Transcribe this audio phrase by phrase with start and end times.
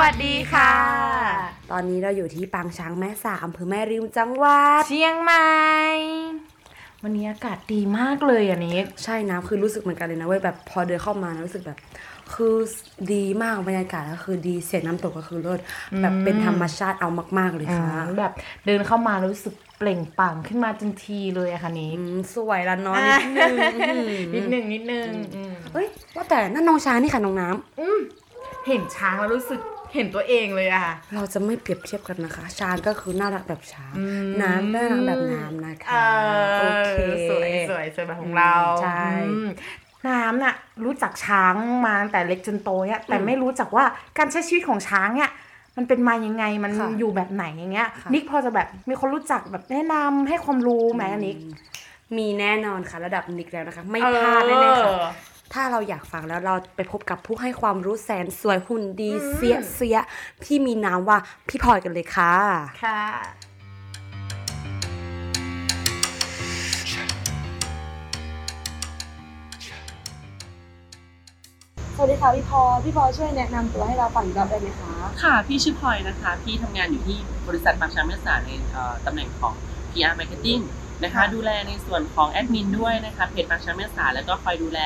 [0.00, 0.72] วัสดีค่ะ
[1.70, 5.46] ตอนนี้เราอยู่ที่ปางช้างแม่สาอำเภอแม่ริมจังหวัดเชียงใหม่
[7.02, 11.78] วันนี้อากาศดีมากเลยอันนี้ใช่นะคือรู้สึกเหมือนกันเลยนะเว้ยแบบพอเดินเข้ามานะรู้สึกแบบ
[12.34, 12.54] คือ
[13.12, 15.60] ดีมากบรรยากาศก็คือดีเสียงน้ำตกก็คือเลิศ
[16.02, 17.88] แบบเป็นธรรมชาติเอามาก ๆเลยค่ะ
[18.20, 18.32] แบบ
[18.66, 23.54] เดินเข้ามารู้สึกเปล่งปลั่งขึ้นมาทันทีเลยอะค่ะนี้อืมสวยละเน้อยนิดนึง
[24.34, 29.60] นิดนึงนิดนึงอืมเอ้ยว่าแต่นั่นน้องช้างนี่ค่ะน้องน้ำเห็นช้างแล้วรู้สึก
[29.94, 35.96] เห็นตัวเองเลยอะค่ะ เราจะไม่เปรียบเทียบกันนะคะช้างก็คือน่ารักแบบช้างอืมน้ำน่ารักแบบน้ำนะคะเอ
[36.58, 36.94] โอเค
[37.28, 39.48] สวยสวยสวยแบบของเราใช่อืม
[40.08, 41.54] น้ำน่ะรู้จักช้าง
[41.86, 43.84] มาตั้งแต่เล็กจนโตเนี่ยแต่ไม่รู้จักว่า
[44.18, 45.30] การใช้ชีวิตของช้างเนี่ย
[45.76, 51.36] มันเป็นมายังไงมันค่ะอยู่แบบไหนอย่างเงี้ยค่ะนิกพอจะแบบมีคนรู้จักแบบแนะนำให้ความรู้ไหมอันนิก
[52.16, 54.92] มีแน่นอนค่ะ ระดับนิกแล้วนะคะ ไม่พลาดแน่ๆค่ะ
[55.52, 59.98] ถ้าเราอยากฟังแล้วเราไปพบกับผู้ให้ความรู้แสนสวยหุ่นดีเสียเสีย
[60.44, 62.34] ที่มีนามว่าพี่พลอยกันเลยค่ะ
[62.84, 63.02] ค่ะ
[71.98, 74.92] สวัสดีค่ะพี่พลอยพี่พลอยช่วยแนะนำตัวให้เราฟังอีกรอบได้ไหมคะ
[75.22, 79.54] ค่ะ พี่ชื่อพลอยนะคะ พี่ทำงานอยู่ที่บริษัทปากช้างแม่สาในเอ่อตำแหน่งของ
[79.90, 80.62] PR Marketing
[81.04, 84.80] นะคะค่ะดูแลในส่วนของแอดมินด้วยนะคะ เพจปากช้างแม่สาแล้วก็คอยดูแล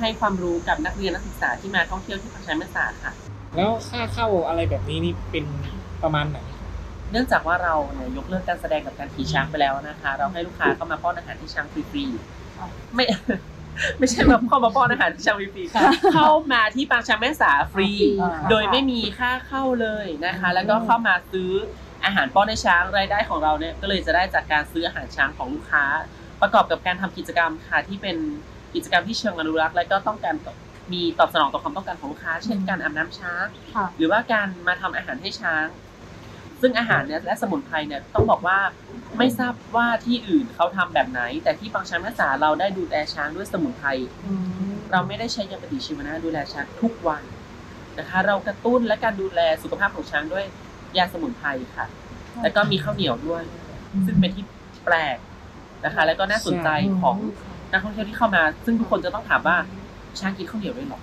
[0.00, 3.12] ให้ความรู้กับนักเรียนนักศึกษาที่มาท่องเที่ยวที่ปากช้างแม่สาค่ะ
[3.56, 5.44] แล้วค่าเข้าอะไรแบบนี้นี่เป็น
[6.02, 6.38] ประมาณไหน
[7.12, 13.04] เนื่องจากว่าเราเนี่ยยกเลิกการแสดงกับการขี่ช้างไปแล้วนะคะ เราให้ลูกค้าเข้ามาป้อนอาหารที่ช้างฟรีๆไม่
[13.98, 17.90] ไม่ใช่มาเข้ามาป้อนอาหารที่ช้างฟรีๆเข้ามาที่ปางช้างแม่สาฟรี
[18.50, 21.50] โดยไม่มีค่าเข้าเลยนะคะ แล้วก็เข้ามาซื้อ
[22.04, 25.84] อาหารป้อนให้ช้างรายได้ของเราเนี่ยก็เลยจะได้จากการซื้ออาหารช้างของลูกค้า
[26.40, 28.16] ประกอบกับการทำกิจกรรมค่ะที่เป็น
[28.76, 30.36] กิจกรรมที่เชิงอนุรักษ์ และก็ต้องการ
[30.92, 35.66] มีตอบสนองต่อความต้องการของลูกค้า เช่นการอาบน้ำช้างค่ะหรือว่าการมาทำอาหารให้ช้าง
[36.60, 38.58] ซึ่งอาหารเนี่ยและสมุนไพรเนี่ยต้องบอกว่า
[39.18, 43.88] ไม่ทราบว่าที่อื่นเขาทำแบบไหน แต่ที่ปางช้างแม่สาเราได้ดูแลช้างด้วยสมุนไพร
[44.92, 47.22] เราไม่ได้ใช้ยาปฏิชีวนะดูแลช้างทุกวัน
[47.98, 50.44] นะคะเรากระตุ้นและการดูแลสุขภาพของช้างด้วย
[50.98, 51.86] ยาสมุนไพรค่ะ
[52.42, 53.42] แล้วก็มีข้าวเหนียวด้วย
[54.06, 54.44] ซึ่งเป็นที่
[54.84, 55.18] แปลก
[55.84, 56.68] นะคะ แล้วก็น่าสนใจ
[57.02, 57.16] ของ
[57.72, 59.56] นักท่องเที่ยวที่เข้ามา ซึ่งทุกคนจะต้องถามว่า
[60.18, 61.00] ช้างกินข้าวเหนียวด้วยเหรอ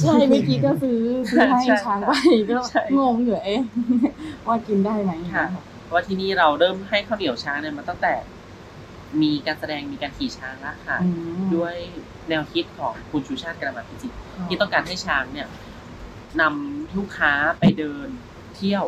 [0.00, 0.98] ใช่เมื่อกี้ก็ซื้อ
[1.30, 2.12] ซื้อให้ใช่ช้างไป
[2.50, 3.60] ก็ใช่งงอยู่เอ๊ะ
[4.46, 5.44] ว่ากินได้ไหมค่ะ
[5.84, 8.14] เพราะว่าที่นี่เราเริ่มให้ข้าวเหนียวช้างเนี่ยมาตั้งแต่
[9.22, 11.08] มีการแสดงมีการขี่ช้างแล้วค่ะอื
[11.40, 11.76] มด้วย
[12.28, 14.16] แนวคิดของคุณชูชาติกระมาพิจิตร
[14.48, 15.48] ที่ต้องการให้ช้างเนี่ย
[16.40, 18.08] นำลูกค้าไปเดิน
[18.56, 18.84] เที่ยว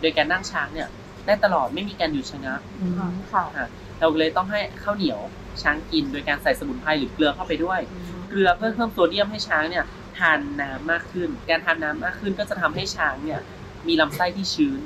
[0.00, 0.88] โดยการนั่งช้างเนี่ย
[1.26, 2.92] ได้ตลอดไม่มีการหยุดชะงักอืม
[3.32, 3.66] ค่ะค่ะ
[4.00, 5.20] เราเลยต้องให้ข้าวเหนียว
[5.62, 7.80] ช้างกินโดยการใส่สมุนไพรหรือเกลือเข้าไปด้วย
[8.28, 9.84] เกลือเพื่อเพิ่มโซเดียมให้ช้างเนี่ย
[10.18, 13.40] ทานน้ำมากขึ้น การทานน้ำมากขึ้นก็จะทำให้ช้างเนี่ย
[13.86, 14.80] มีลำไส้ที่ชื้น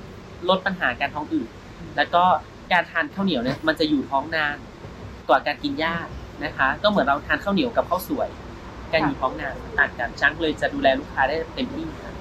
[0.49, 1.49] ลดปัญหาการท้องอืด
[1.97, 2.25] แล้วก็
[2.73, 4.57] การทานข้าวเหนียวเนี่ยมันจะอยู่ท้องนาน
[5.29, 5.95] กว่าการกินหญ้า
[6.45, 8.29] นะคะ ก็เหมือนเราทานข้าวเหนียวกับข้าวสวย
[8.93, 12.13] การอยู่ท้องนานต่างกันช้างเลยจะดูแลลูกค้าได้เต็มที่ค่ะ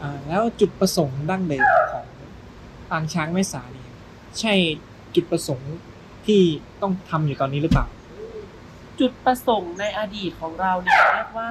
[0.00, 2.06] อ่าแล้วจุดประสงค์ดั้งเดิมของ
[2.90, 3.90] ปางช้างแม่สาเนี่ย
[4.40, 4.54] ใช่
[5.14, 5.74] จุดประสงค์
[6.26, 6.40] ที่
[6.82, 7.86] ต้องทำอยู่ตอนนี้หรือเปล่า
[9.00, 11.50] จุดประสงค์ในอดีตของเราเนี่ยเรียกว่า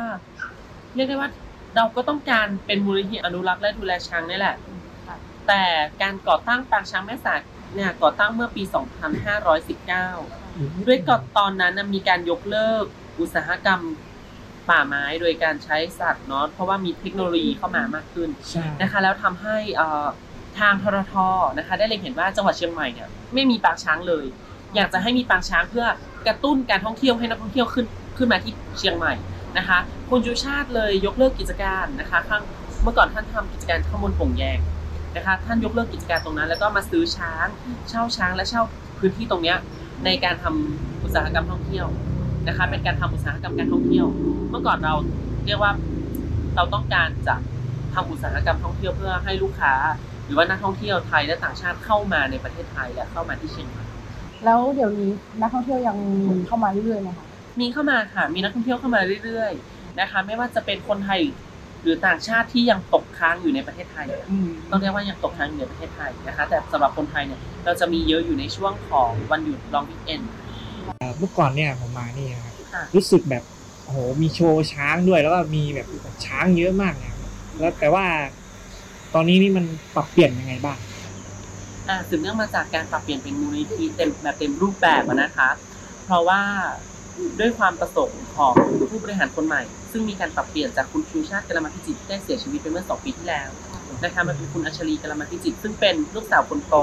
[0.95, 1.29] เรียกได้ว่า
[1.75, 4.55] เราก็ต้องการเป็นมูลนิธิอนุรักษ์และดูแลช้างนี่แหละ
[5.47, 5.63] แต่
[6.01, 7.35] การก่อตั้งปางช้างแม่สา
[7.75, 8.63] เนี่ยก่อตั้งเมื่อปี
[10.09, 12.85] 2519 ด้วยก่อนตอนนั้นน่ะมีการยกเลิก
[13.19, 13.81] อุตสาหกรรม
[14.69, 20.07] ป่าไม้โดยการใช้สัตว์เนาะเพราะว่ามีเทคโนโลยีเข้ามามากขึ้นใช่นะคะ แล้วทำให้เอ่อ
[20.59, 21.13] ทางทรท
[21.57, 24.25] นะคะได้เล็งเห็นว่าจังหวัดเชียงใหม่เนี่ยไม่มีปางช้างเลย
[24.75, 25.85] อยากจะให้มีปางช้างเพื่อ
[26.27, 27.85] กระตุ้นการท่องเที่ยวให้นักท่องเที่ยวขึ้น
[28.17, 29.13] ขึ้นมาที่เชียงใหม่
[29.57, 29.77] นะคะ
[30.09, 32.41] คุณชูชาติเลยยกเลิกกิจการนะคะข้าง
[32.83, 34.59] เมื่อก่อนท่านทำกิจการข้างบนป่งแยง
[35.15, 37.47] นะคะท่านยกเลิกกิจการตรงนั้น แล้วก็มาซื้อช้าง
[37.89, 38.61] เช่าช้างและเช่า
[38.99, 39.55] พื้นที่ตรงนี้
[40.05, 41.87] ในการทำอุตสาหกรรมท่องเที่ยว
[42.47, 44.05] นะคะเป็นการทำอุตสาหกรรมการท่องเที่ยว
[44.49, 44.93] เมื่อก่อนเรา
[45.45, 45.71] เรียกว่า
[46.55, 47.35] เราต้องการจะ
[47.93, 49.73] ทำอุตสาหกรรมท่องเที่ยวเพื่อให้ลูกค้า
[50.25, 53.85] หรือว่านักท่องเที่ยวไทยและต่างชาติเข้ามาในประเทศไทยและเข้ามาที่เชียงใหม่
[54.45, 55.11] แล้วเดี๋ยวนี้
[55.41, 55.97] นักท่องเที่ยวยัง
[56.29, 57.25] มีเข้ามาเรื่อยๆไหมคะ
[57.59, 61.21] มีเข้ามาค่ะ มีนักท่องเที่ยวเข้ามาเรื่อยๆนะคะ ไม่ว่าจะเป็นคนไทย
[61.81, 64.07] หรือต่างชาติที่ยังตกค้างอยู่ในประเทศไทย
[64.69, 70.21] ต้องเรียกว่ายังตกค้างอยู่ในประเทศไทยนะคะ แต่สำหรับคนไทยเนี่ยเราจะมีเยอะอยู่ในช่วงของวันหยุดลองวิกเอน
[71.17, 73.43] เมื่อก่อนเนี่ยผมมานี่นะครับค่ะรู้สึกแบบ
[73.83, 75.87] โอ้โหมีโชว์ช้างด้วยแล้วก็มีแบบ
[76.25, 78.05] ช้างเยอะมากนะครับแล้วแต่ว่า
[79.13, 79.65] ตอนนี้นี่มัน
[79.95, 80.77] ปรับเปลี่ยนยังไงบ้าง
[81.89, 85.49] อ่าสืบเนื่องมาจากการปรับเปลี่ยนเป็นมูลนิธิเต็มแบบเต็มรูปแบบอะนะคะ
[86.05, 86.41] เพราะว่า
[87.39, 88.53] ด้วยความประสงค์ของ
[88.89, 89.61] ผู้บริหารคนใหม่
[89.91, 93.49] ซึ่งมีการปรับเปลี่ยนจากคุณชูชาติกลมาพิจิตที่ได้เสียชีวิตไปเมื่อสองปีที่แล้ว
[94.03, 96.75] นะคะมาเป็นคุณอัชลีกลมาพิจิต ซึ่งเป็นลูกสาวคนโต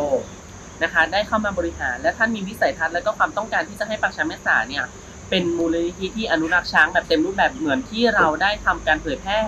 [0.83, 4.85] นะคะได้เข้ามาบริหารและท่านมีวิสัยทัศน์และก็ความต้องการที่จะให้ปางช้างแม่สาเนี่ย
[5.31, 9.41] เป็นมูลนิธิที่อนุรักษ์ช้างแบบเต็มรูปแบบเหมือนที่เราได้ทำการเผยแพร่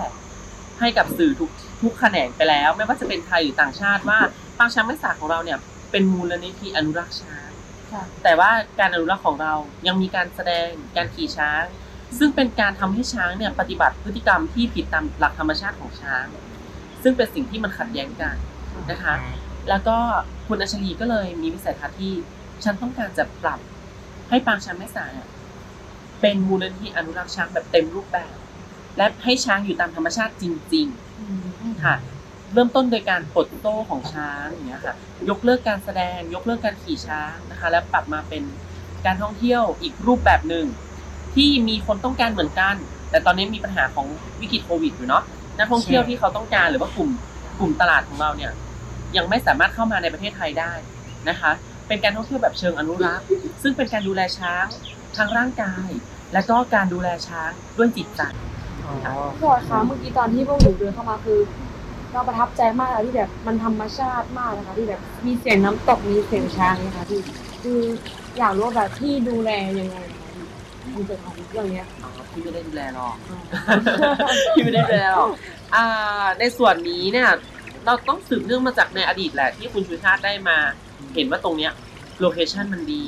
[0.79, 1.49] ให้กับสื่อทุก
[1.83, 4.19] ทุกแขนงไปแล้ว ไม่ว่าจะเป็นไทยหรือต่างชาติว่า
[4.57, 5.59] ปางช้างแม่สาของเราเนี่ย
[5.91, 7.49] เป็นมูลนิธิอนุรักษ์ช้าง
[7.91, 9.53] ค่ะแต่ว่าการอนุรักษ์ของเรา
[9.87, 11.63] ยังมีการแสดงการขี่ช้าง
[12.17, 16.25] ซึ่งเป็นการทำให้ช้างเนี่ยปฏิบัติพฤติกรรมที่ผิดตามหลักธรรมชาติของช้าง
[17.03, 18.35] ซึ่งเป็นสิ่งที่มันขัดแย้งกัน
[18.91, 19.15] นะคะ
[19.69, 19.97] แล้วก็
[20.47, 22.13] คุณอัญชลีก็เลยมีวิสัยทัศน์ที่
[22.63, 23.59] ฉันต้องการจะปรับ
[24.29, 25.27] ให้ปางช้างแม่สายเนี่ย
[26.21, 28.35] เป็นมูลนิธิอนุรักษ์ช้างแบบเต็มรูปแบบ
[28.97, 30.43] และให้ช้างอยู่ตามธรรมชาติจ
[30.73, 30.87] ริง
[31.35, 31.95] ๆ ค่ะ
[32.53, 34.95] เริ่มต้นโดยการปลดโซ่ของช้างอย่างเงี้ยค่ะ
[35.29, 38.43] ยกเลิกการแสดง ยกเลิกการขี่ช้างนะคะ และปรับมาเป็น
[39.05, 40.65] การท่องเที่ยวอีกรูปแบบหนึ่ง
[41.35, 42.75] ที่มีคนต้องการเหมือนกัน
[43.09, 44.07] แต่ตอนนี้มีปัญหาของ
[44.41, 45.23] วิกฤตโควิดอยู่เนาะ
[45.57, 47.09] นักท่องเที่ยวใช่ที่เขาต้องการหรือว่ากลุ่ม
[47.59, 48.51] กลุ่มตลาดของเราเนี่ย
[49.17, 50.71] ยังไม่สามารถเข้ามาในประเทศไทยได้
[51.29, 51.51] นะคะ
[51.87, 53.27] เป็นการท่องเที่ยวแบบเชิงอนุรักษ์
[53.61, 54.65] ซึ่งเป็นการดูแลช้าง
[55.17, 55.89] ทางร่างกาย
[56.33, 58.52] และก็การดูแลช้างด้วยจิตใจอ๋อ
[59.33, 61.39] พี่บอยคะเมื่อกี้ตอนที่พวกหนูเดินเข้ามาคือ
[62.11, 67.19] เราประทับใจมากเลยที่แบบมันธรรมชาติมากนะคะ ที่แบบมีเสียงน้ำตกมีเสียงช้างนะคะที่
[67.63, 67.79] คือ
[68.37, 69.49] อยากรู้ว่าแบบที่ดูแล
[69.79, 70.29] ยังไงนะคะ
[70.81, 73.15] ที่ในส่วนของเรื่องเนี้ยอ๋อพี่ไม่ได้ดูแลหรอก
[74.55, 75.29] พี่ไม่ได้ดูแลหรอก
[75.75, 77.29] อ่าในส่วนนี้เนี่ย
[77.85, 80.57] เราต้องสืบเนื่องมาจากในอดีตแหละ ที่คุณชูชาติได้มา
[81.15, 81.71] เห็นว่าตรงเนี้ย
[82.19, 83.03] โลเคชันมันดี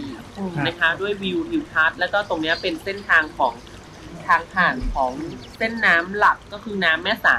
[0.67, 3.53] นะคะด้วยวิวทิวทัศน์แล้วก็ตรงเนี้ยเป็นเส้นทางของ
[4.27, 5.11] ทางผ่านของ
[5.57, 7.37] เส้นน้ำหลักก็คือน้ำแม่สา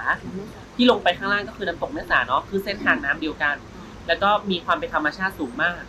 [0.76, 3.56] ที่ลงไปข้างล่างก็คือน้ำตกแม่สาเนาะคือเส้นทางน้ำเดียวกัน
[4.06, 5.82] แล้วก็มีความเป็นธรรมชาติสูงมาก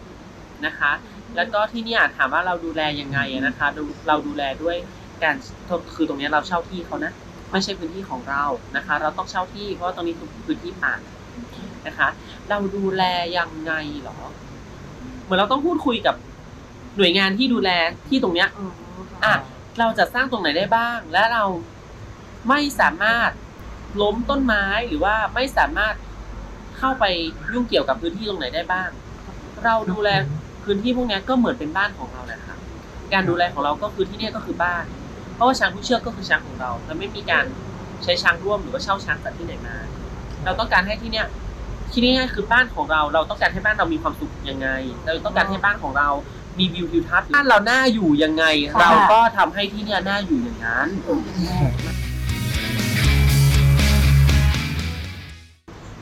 [0.66, 0.92] นะคะ
[1.36, 4.78] แล้วก็ที่เนี่ยถามว่าเราดูแลยังไงอะนะคะเราเราดูแลด้วย
[5.24, 5.36] การ
[5.96, 7.14] คือตรงเนี้ยเราเช่าที่เขานะ
[7.52, 8.44] ไม่ใช่พื้นที่ของเรา
[8.76, 10.94] นะคะ เราต้องเช่าที่เพราะว่าตรงนี้คือพื้นที่ป่า
[11.88, 12.08] นะคะ
[12.50, 13.04] เราดูแล
[13.38, 14.18] ยังไงเหรอ
[15.24, 16.16] เหมือนเราต้องพูดคุยกับ
[16.98, 17.70] หน่วยงานที่ดูแล
[18.10, 18.50] ที่ตรงเนี้ย
[19.26, 19.34] อะ
[19.80, 21.44] เราจะสร้างตรงไหนได้บ้าง และเรา
[22.50, 23.32] ไม่สามารถ
[24.02, 25.96] ล้มต้นไม้หรือว่าไม่สามารถ
[26.78, 27.06] เข้าไป
[27.54, 28.90] ยุ่งเกี่ยวกับพื้นที่ตรงไหนได้บ้าง
[29.66, 30.10] เราดูแล
[30.64, 32.56] พื้นที่พวกนี้ก็เหมือนเป็นบ้านของเราแหละคะ
[33.14, 34.84] การดูแลของเราก็คือที่นี่ก็คือบ้าน
[35.36, 37.46] เพราะว่าช้างผู้เชือกก็คือช้างของเราเราไม่มีการ
[38.04, 39.76] ใช้ช้างร่วมหรือว่าเช่าช้างจากที่ไหนมา
[40.46, 41.28] เราต้องการให้ที่เนี่ย
[41.92, 44.68] ที่นี่คือบ้านของเรา เราต้องการให้บ้านเรามีความสุขยังไง
[45.06, 46.10] เราต้องการให้บ้านของเรา
[46.60, 50.88] มีวิวทิวทัศน์บ้านเราน่าอยู่ยังไงค่ะเราก็ทำให้ที่เนี่ยน่าอยู่อย่างนั้น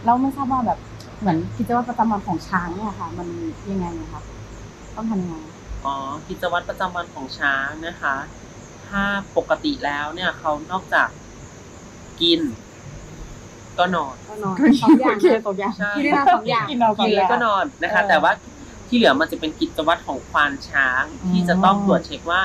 [0.06, 0.80] แล้วไม่ทราบว่าแบบ
[1.20, 3.28] เหมือนกิจวัตรประจำวันของช้างเนี่ยค่ะ มัน
[3.72, 4.22] ยังไงนะคะ
[4.96, 5.36] ต้องทำยังไง
[5.86, 5.96] อ๋อ
[6.28, 8.16] กิจวัตรประจำวันของช้างนะคะ
[8.88, 9.04] ถ้า
[9.38, 11.10] ปกติแล้วเนี่ยเขานอกจาก
[12.22, 12.42] กิน
[13.78, 18.32] ก็นอน ก็นอนสองอย่างโอเคสองอย่างใช่ ที่ได้มาสองอย่าง กินนอนสองกินอแล้วย่างก็นอนนะคะเออแต่ว่า
[18.88, 22.42] ที่เหลือมันจะเป็นกิจวัตรของควานช้างที่จะต้องอืมตรวจเช็คว่า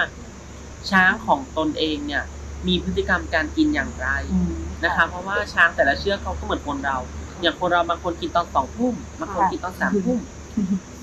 [0.90, 2.24] ช้างของตนเองเนี่ย
[2.66, 4.52] มีพฤติกรรมการกินอย่างไรอืม
[4.84, 6.96] นะคะ เพราะว่าช้างแต่ละเชือกเขาก็เหมือนคนเรา
[7.42, 10.20] อย่างคนเราบางคนกินตอนสองทุ่มบางคนกินตอนสามทุ่ม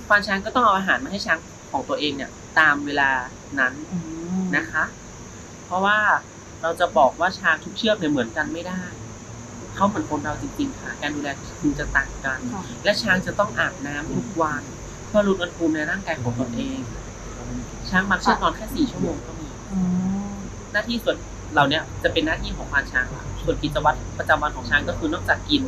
[0.07, 1.39] ควานช้างก็ต้องเอาอาหารมาให้ช้าง
[1.71, 3.09] ของตัวเองเนี่ย ตามเวลา
[3.59, 3.97] นั้นอื
[4.39, 4.83] มนะคะ
[5.65, 5.97] เพราะว่า
[6.61, 8.81] เราจะบอกว่าช้างทุกเชือกเนี่ยเหมือนกันไม่ได้
[9.75, 11.29] เขาเหมือนคนเราจริงๆค่ะ การดูแล
[11.61, 14.63] จึงจะต่างกันค่ะและช้างจะต้องอาบน้ำทุกวัน
[15.07, 16.79] เพื่อลดอุณหภูมิในร่างกายของตนเอง
[17.89, 19.77] ช้างบางเชือกนอนแค่สี่ชั่วโมงก็มีอื
[20.27, 20.35] ม
[20.73, 21.17] หน้าที่ส่วน
[21.53, 25.61] เหล่าเนี้ยจะเป็นหน้าที่ของควานช้างค่ะส่วนกิจวัตรประจำวันของช้างก็คือนอกจากกิน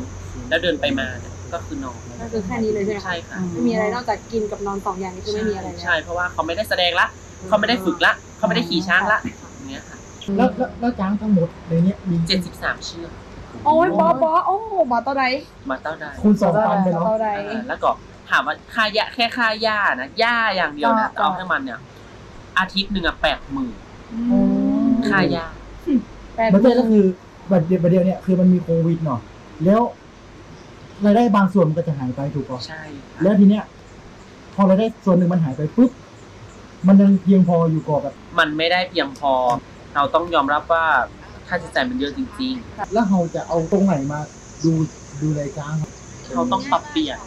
[0.48, 7.06] แล้วเดินไปมาเนี่ยก็คือนอนก็คือแค่นี้เลยใช่ไหมคะใช่ค่ะไม่มีอะไรนอกจากกินกับนอนสองอย่างนี้คือไม่มีอะไรแล้วใช่เพราะว่าเขาไม่ได้แสดงละ
[7.48, 9.98] เขาไม่ได้ฝึกละเขาไม่ได้ขี่ช้างละอย่างเงี้ยค่ะ
[10.36, 13.12] แล้วแล้วแล้วช้างทั้งหมดในเนี้ยมีเจ็ดสิบสามเชือก
[13.64, 14.56] โอ้ยบอบอโอ้
[14.92, 15.24] มาตอนไหน
[15.70, 17.90] มาเต้าได้คูณสองตันไปตเนาะอนไหนอ่าแล้วก็
[18.30, 21.78] ถามว่าค่าหญ้าแค่ค่าหญ้านะหญ้าอย่างเดียวนะก็เอาให้มันเนี่ย
[22.58, 23.74] อาทิตย์หนึ่งอะแปดหมื่น
[24.12, 24.38] อื
[24.86, 25.46] มค่าหญ้า
[26.36, 27.04] แปดมันไม่ก็คือ
[27.50, 29.20] บัดเดียวบัดเดียวเนี่ยคือมันมีโควิดเนาะ
[29.64, 29.80] แล้ว
[31.04, 32.82] รายได้บางส่วนมันก็จะหายไปถูกป่ะใช่
[33.14, 33.64] ค่ะแล้วทีเนี้ย
[34.54, 35.90] พอรายได้ส่วนหนึ่งมันหายไปปุ๊บ
[36.86, 39.32] มันยังเพียงพออยู่กับแบบมันไม่ได้เพียงพอ
[39.94, 40.84] เราต้องยอมรับว่า
[41.48, 42.54] ค่าใช้จ่ายมันเยอะจริง
[42.92, 44.20] แล้วเราจะเอาตรงไหนมา
[44.64, 44.72] ดู
[45.20, 47.18] ดูรายจ้างครับๆเขาต้องปรับเปลี่ยน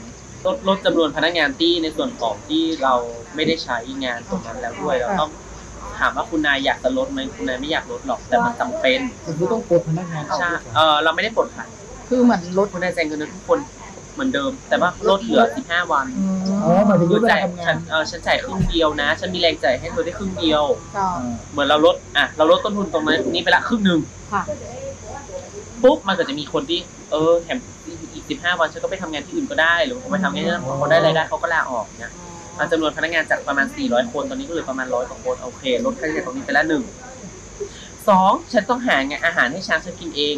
[0.46, 2.94] ลดลดจำนวนพนักงานที่ในส่วนของที่เรา
[3.36, 5.32] ไม่ได้ใช้งานตรงนั้นแล้วด้วยเราต้อง
[6.00, 11.66] ถามว่าคุณนายอยากจะลดไหมคุณนายไม่อยากลดหรอกแต่มันจำเป็นก็คือต้องปลดพนักงานออกใช่ด้วยเออเราไม่ได้ปลดค่ะ
[12.10, 13.60] คือเหมือนลดคุณนายแจ้งเงินเดือนทุกคน
[14.14, 16.06] เหมือนเดิม แต่ว่าลดเหลือ 15 วัน
[16.64, 20.64] อ๋อหมายถึงคือเวลาจ่ายทำงาฉันนเออฉันจ่ายครึ่งเดียวนะ ฉันมีแรงจ่ายให้เธอได้ครึ่งเดียว
[20.96, 24.00] ก็อ่าเหมือนเราลดอะเราลดต้นทุนตรงนี้ไปละครึ่งหนึ่ง
[24.34, 24.42] ค่ะ
[25.84, 26.80] ปุ๊บมันก็จะมีคนที่
[27.12, 27.58] เออแถม
[28.28, 32.12] อีก15วันฉันก็ไปทำงานที่อื่นก็ได้ หรือว่าไปทำงานที่นั่นเขาได้รายได้เขาก็ลาออกเนี่ย
[32.56, 36.84] เอาจำนวนพนักงานจากประมาณ 400 คน ตอนนี้ก็เหลือประมาณร้อยกว่าคนโอเคลดค่าใช้จ่ายตรงนี้ไปละหนึ่ง
[38.10, 40.38] สองฉันต้องหางานอาหารให้ช้างฉันกินเอง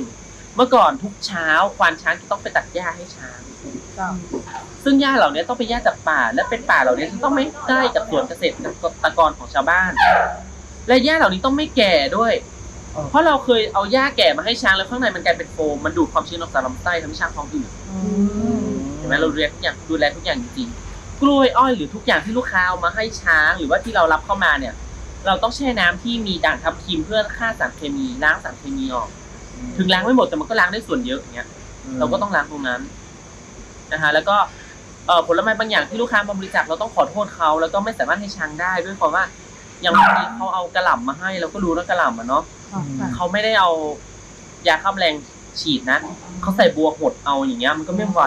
[0.56, 3.40] เมื่อก่อนทุกเช้าควานช้างจะต้องไปตัดหญ้าให้ช้าง
[4.84, 8.44] ซึ่งหญ้าเหล่านี้ต้องเป็นหญ้าจากป่า และเป็นป่าเหล่านี้ที่ต้องไม่ใกล้กับสวนเกษ
[9.04, 9.92] ตรกรของชาวบ้าน
[10.88, 12.34] และหญ้าเหล่านี้ต้องไม่แก่ด้วย
[13.10, 17.70] เพราะเราเคยเอาหญ้าแก่มาให้ช้างแล้วข้างในมันกลายเป็นโฟมมันดูดความชื้นออกจากลำไส้ทำให้ช้างท้องอืด
[18.98, 24.74] เห็นไหมเราดูแลทุกอย่างดูแลทุกอย่างจริงๆกล้วยอ้อยหรือทุกอย่างที่ลูกค้าเอามาให้ช้าง หรือว่าที่เรารับเข้ามาเนี่ย
[25.28, 29.10] เราต้องแช่น้ำที่มีด่างทับทิมเพื่อฆ่าสารเคมีล้างสารเคมีออก
[29.78, 31.48] ถึงล้างไม่หมดแต่มันก็ล้างได้ส่วนเยอะอย่างเงี้ย
[32.00, 32.82] เราก็ต้องล้างตรงนั้น
[33.94, 34.36] นะฮะแล้วก็
[35.08, 39.24] เอ่อผลไม้บางอย่างที่ลูกค้ามาบริจาคเราต้องขอโทษเขาแล้วก็ไม่สามารถให้ช้างได้ด้วยเพราะว่า
[39.82, 42.44] อย่างบางทีเขาเอากระหล่ำมาให้เราก็รู้นะกระหล่ำอะเนาะ
[43.16, 43.70] เขาไม่ได้เอา
[44.68, 45.16] ยาฆ่าแมลง
[45.62, 46.00] ฉีดนะ
[46.42, 48.22] เขาใส่บัวหดเอาอย่างเงี้ย มันก็ไม่ไหว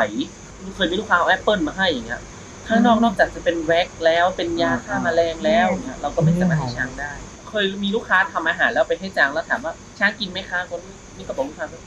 [0.74, 2.20] เคยมีลูกค้าเอาแอปเปิลมาให้อย่างเงี้ย
[2.68, 7.12] ข้างนอกนอกจากจะเป็นแว็กแล้วเป็นยาฆ่าแมลงแล้วเนี่ยเราก็ไม่สามารถให้ช้างได้
[7.48, 10.80] เคยมีลูกค้าทำอาหารแล้วไปให้ช้างแล้วถามว่าช้างกินไหมคะคน
[11.16, 11.82] นี้ก็บอกลูกค้าว่า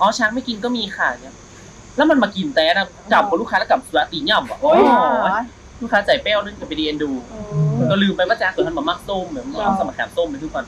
[0.00, 1.36] อ๋อช้างไม่กินก็มีค่ะเนี่ย
[1.96, 4.80] แล้วมันมากินแต่นะจับกับลูกค้าแล้วกับสุราตีย่ำอะโอ้ย
[5.82, 7.10] ลูกค้าใจเป้วนึงจะไปดีเอ็นดู
[7.90, 10.64] ก็ลืมไปว่าจ้าตัวท่านมามักส้มแบบเอาสมัครแขมส้มไปทุกคน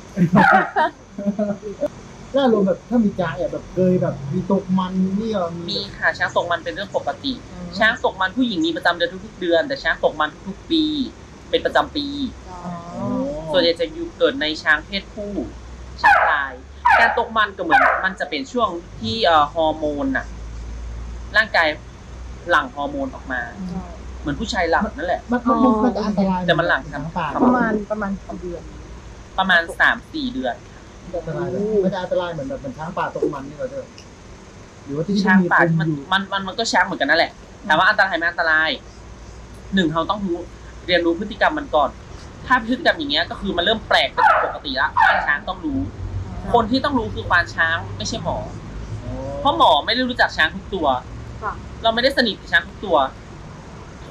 [2.35, 7.33] ถ้าลงแบบถ้ามีจ่ายอะแบบเคยแบบมีตกมันนี่ก็มีค่ะช้างตกมันเป็นเรื่องปกติ
[7.79, 10.85] ช้างตกมันผู้หญิงมีประจำเดือนทุกๆเดือน แต่ช้างตกมันทุกๆปี
[11.51, 12.07] เป็นประจำปี
[13.53, 15.33] ส่วนใหญ่จะอยู่เกิดในช้างเพศผู้
[16.03, 16.53] ช้างลาย
[17.01, 18.69] การตกมันก็เหมือนมันจะเป็นช่วง
[19.01, 20.27] ที่เอ่อฮอร์โมนน่ะ
[21.37, 21.69] ร่างกาย
[22.51, 23.41] หลั่งฮอร์โมนออกมา
[24.25, 28.63] เหมือนผู้ชายหลั่งนั่นแหละมันมันมันมันจะอันตรายแต่มันหลังช้างป่าประมาณประมาณกี่เดือน
[29.39, 30.55] ประมาณสามสี่เดือน
[31.05, 33.87] มันจะอันตรายเลยมันจะอันตรายเหมือนแบบเหมือนช้างป่าตกมันนี่ก็เถอะ
[34.85, 37.33] หรือว่าที่ช้างมีป่าเป็นที่มันอยู่มันมันมันก็ช้างเหมือนกันนั่นแหละ
[37.69, 38.71] ถามว่าอันตรายไหมอันตราย
[39.75, 40.39] หนึ่งเราต้องรู้
[40.87, 41.91] เรียนรู้พฤติกรรมมันก่อน
[42.47, 45.81] ถ้าพฤติกรรมอย่างเงี้ยก็คือมันเริ่มแปลกเป็นปกติละควานช้างต้องรู้
[46.55, 48.39] คนที่ต้องรู้คือควานช้างไม่ใช่หมอ
[49.41, 50.87] เพราะหมอไม่ได้รู้จักช้างทุกตัว
[51.43, 51.53] ค่ะ
[51.83, 52.97] เราไม่ได้สนิทกับช้างทุกตัว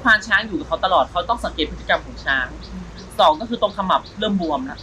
[0.04, 2.46] ควานช้างอยู่กับเขาตลอดเขาต้องสังเกตพฤติกรรมของช้าง
[3.18, 4.80] สองก็คือตรงขมับเริ่มบวมแล้ว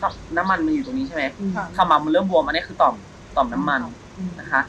[0.00, 1.24] ครับน้ำมันมันอยู่ตรงนี้ใช่ไหม
[1.56, 2.94] ค่ะขมับมันเริ่มบวมอันนี้คือต่อม
[3.36, 3.80] ต่อมน้ำมัน
[4.40, 4.62] นะคะ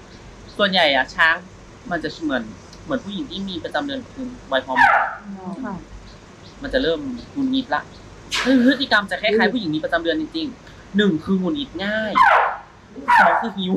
[0.57, 1.35] ส่วนใหญ่อะช้าง
[1.91, 2.43] มันจะเหมือน
[2.83, 4.95] เหมือนผู้หญิงที่มีประจำเดือนคือวัยฮอร์โมน
[5.65, 5.73] ค่ะ
[6.61, 6.99] มันจะเริ่ม
[7.33, 7.81] หงุดหงิดละ
[8.65, 12.11] พฤติกรรมจะคล้ายๆผู้หญิงมีประจำเดือนจริงๆหนึ่งคือหงุดหงิดง่าย
[13.19, 13.73] สองคือหิว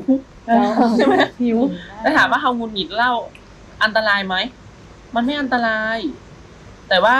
[0.96, 1.58] ใช่ไหมหิว
[2.00, 3.12] แล้วถามว่าเขาหงุดหงิดเล่า
[3.82, 4.34] อันตรายไหม
[5.14, 5.98] มันไม่อันตราย
[6.88, 7.16] แต่ว่า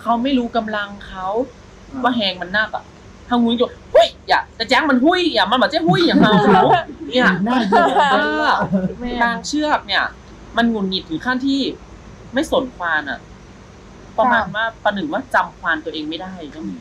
[0.00, 1.26] เขาไม่รู้กำลังเขา
[2.02, 2.84] ว่าแหงมันนักอะ
[3.26, 6.32] เขาหงุดหงิดอยู่หุ้ยอย่าแต่แจ้งมันหุ้ยอย่ามันแบบเจ๊หุ้ยอย่างเรา
[7.08, 8.48] เนี่ยหน้าเยอะเออ
[9.22, 10.04] บางเชือกเนี่ย
[10.56, 11.60] มันหงุดหงิดถึงขั้นที่
[12.34, 13.20] ไม่สนควานอะ
[14.18, 16.76] ประมาณว่าประหนึ่งว่าจำควานตัวเองไม่ได้ก็มี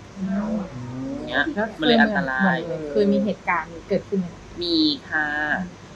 [1.14, 1.46] อย่างเงี้ย
[1.80, 2.56] มันเลยอันตราย
[2.92, 4.28] เคยมีเหตุการณ์เกิดขึ้นไหม
[4.62, 4.76] มี
[5.10, 5.28] ค่ะ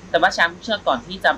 [0.09, 1.31] แต่ว่าช้างเชือกก่อนที่จะ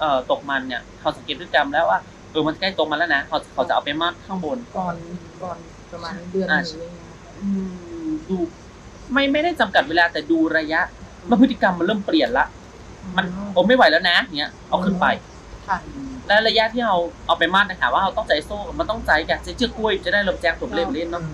[0.00, 4.94] เอ่อตกมันเนี่ย เขาสังเกตพฤติกรรมแล้วว่า เออมันใกล้ตกมันแล้วนะเขาเขาจะเอาไปมัดข้างบนก่อน
[5.42, 5.58] ก่อน
[5.90, 7.48] ประมาณเดือนหอ่านึ่งอะไรเงี้ยอื
[8.08, 8.36] มดู
[9.12, 10.80] ไม่ไม่ได้จำกัดเวลาแต่ดูระยะ
[11.28, 12.46] ว่าพฤติกรรมมันเริ่มเปลี่ยนละ
[13.16, 15.06] มันผมไม่ไหวแล้วนะเนี้ยเอาขึ้นไป
[15.68, 15.78] ค่ะ
[16.26, 21.24] แล้วระยะที่เราเอาไปมัดนะคะว่าเราต้องใจโซ่มันต้องใจกับใจเชือกกล้วยจะได้ลมแจ้งตัวเล่นเล่นเนาะ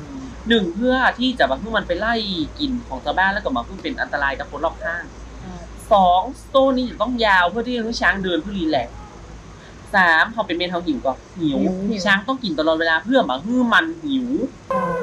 [0.48, 2.14] หนึ่งเพื่อที่จะมาเพื่อมันไปไล่
[2.58, 5.02] กลิ่นของชาวบ้านแล้วก็มาเพื่อเป็นอันตรายกับคนรอบข้าง
[5.92, 8.96] สองโซ่นี้จะต้องยาวเพื่อที่จะให้ช้างเดินเพื่อรีแลกซ์
[9.94, 11.58] สามพอเป็นเมนเขาหิวก็หิว
[11.88, 14.28] หิว ช้างต้องกินตลอดเวลาเพื่อมาให้มันหิว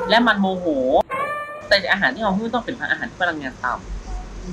[0.10, 0.66] และมันโมโห
[1.68, 3.74] แต่อาหารที่เราให้ต้องเป็นอาหารที่พลังงานต่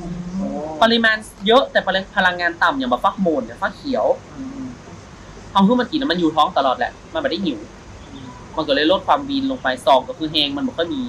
[0.00, 1.16] ำปริมาณ
[1.46, 1.80] เยอะแต่
[2.16, 4.06] พลังงานต่ำอย่างแบบฟักโมนเนี่ยฟักเขียว
[5.52, 7.58] เอาให้มันกินแล้วมันอยู่ท้องตลอดแหละ มันไม่ได้หิว
[8.56, 11.02] มันก็เลยลดความวีนลงไปสองก็คือแหงมันไม่ค่อยมี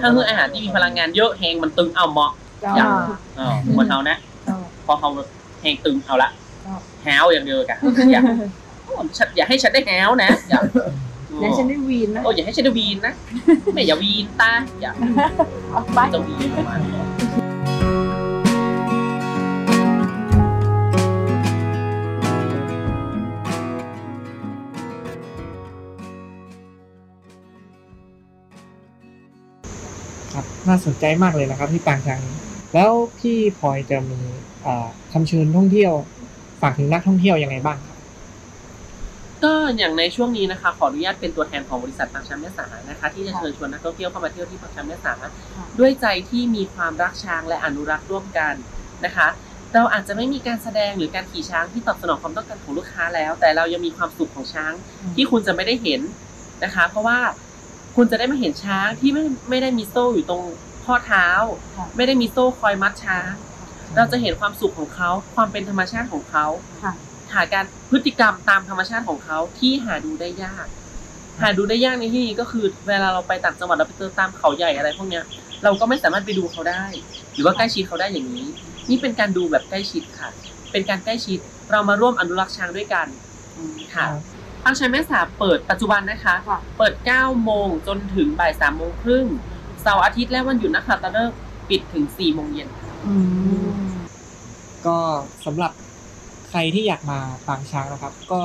[0.00, 2.32] ถ้าคืออาหารที่มีพลังงานเยอะแหงมันตึงเอาเหมาะ
[2.64, 2.88] จ้าอย่าง
[3.36, 4.16] เออเหมือนเอานะ
[4.46, 4.56] จ้า
[4.86, 5.08] พอเขา
[5.60, 6.45] แหงตึงเอาละจ้า
[7.06, 7.78] แหแฮวอย่างเดียวกัน
[8.12, 8.22] อย่า
[8.84, 10.60] โอ้ฉันอย่าให้ฉันได้แฮวนะอย่า
[11.40, 13.14] แล้วฉันได้วีนนะโอ้อย่าให้ฉันได้วีนนะ
[13.74, 14.92] ไม่อย่าวีนตาอย่า
[15.70, 16.94] เอาไปจะวีนประมาณนี้
[30.32, 32.36] ครับน่าสนใจมากเลยนะครับที่ปางช้างนี้
[32.74, 34.20] แล้วพี่พลอยจะมี
[34.66, 35.94] อ่าคำเชิญท่องเที่ยว
[36.60, 37.96] ฝากถึงนักท่องเที่ยวยังไงบ้างครับ
[39.44, 45.14] ก็อย่างในช่วงนี้นะคะ ขออนุญาตเป็นตัวแทนของบริษัทปางช้างแม่สานะคะ ที่จะเชิญชวนนักท่องเที่ยวเข้ามาเที่ยวที่ปางช้างแม่สา
[45.78, 48.54] ด้วยใจที่มีความรักช้างและอนุรักษ์ร่วมกัน
[49.04, 49.28] นะคะ
[49.74, 54.72] เราอาจจะไม่มีการแสดงหรือการขี่ช้างที่ตอบสนองความต้องการของลูกค้าแล้ว แต่เรายังมีความสุขของช้าง
[55.14, 56.00] ที่คุณจะไม่ได้เห็น
[56.64, 57.18] นะคะ เพราะว่า
[57.96, 60.42] คุณจะได้มาเห็นช้างที่ไม่ไม่ได้มีโซ่อยู่ตรง
[60.84, 61.28] ข้อเท้า
[61.76, 63.30] ค่ะไม่ได้มีโซ่คอยมัดช้าง
[63.94, 66.46] เราจะเห็นความสุขของเขาความเป็นธรรมชาติของเขา
[66.82, 66.92] ค่ะ
[67.34, 70.66] หาการพฤติกรรมตามธรรมชาติของเขาที่หาดูได้ยาก
[71.40, 75.24] หาดูได้ยากในที่นี้ก็คือ เวลาเราไปต่างจังหวัดเราไปเจอตามเขาใหญ่อะไรพวกเนี้ย
[75.64, 76.84] เราก็ไม่สามารถไปดูเขาได้
[77.34, 78.48] หรือว่าใกล้ชิดเขาได้อย่างนี้
[78.88, 80.28] นี่เป็นการดูแบบใกล้ชิดค่ะ
[80.72, 81.38] เป็นการใกล้ชิด
[81.70, 83.06] เรามาร่วมอนุรักษ์ช้างด้วยกัน
[83.94, 84.06] ค่ะ
[84.62, 89.26] ทางชัยแม่สาเปิดปัจจุบันนะคะค่ะเปิด 9 โมงจนถึงบ่าย3โมงครึ่ง
[89.82, 91.32] เสาร์อาทิตย์และวันหยุดนะคะจะเลิก
[91.68, 93.14] ปิดถึง 4 โมงเย็นค่ะอื
[93.64, 93.66] ม
[94.86, 94.98] ก็
[95.46, 95.72] สำหรับ
[96.48, 98.42] ใครที่อยากมาปางช้างนะครับ ก็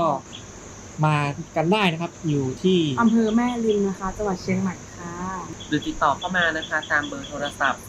[1.05, 1.15] มา
[1.55, 5.13] กันได้นะครับ อยู่ที่อำเภอแม่ริมนะคะ จังหวัดเชียงใหม่ค่ะ
[5.67, 7.81] หรือติดต่อเข้ามานะคะ ตามเบอร์โทรศัพท์